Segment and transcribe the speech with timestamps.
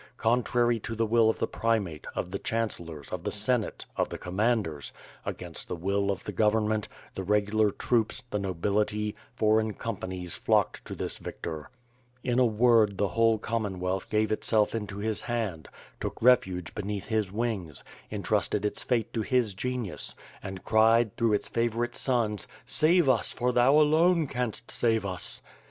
[0.17, 4.17] Contrary to the will of the Primate, of the chancellors, of the Senate, of the
[4.17, 4.91] commanders,
[5.27, 10.95] against the will of the government, the regular troops, the nobility, foreign companies, flocked to
[10.95, 11.69] this victor—
[12.23, 15.69] in a word the whole Commonwealth gave itself into his hand;
[15.99, 16.87] took refuge be 37 ^ift mtB nkE AND SWORD.
[16.87, 22.47] neath his wings; entrusted its fate to his genius, and cried, through its favorite sons,
[22.65, 25.43] "Save us, for thou alone canst save us!"